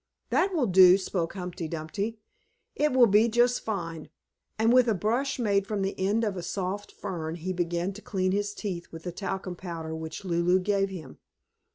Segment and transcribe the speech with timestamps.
[0.31, 2.17] "That will do," spoke Humpty Dumpty.
[2.75, 4.09] "It will be just fine."
[4.57, 8.01] And with a brush made from the end of a soft fern he began to
[8.01, 11.19] clean his teeth with the talcum powder which Lulu gave him.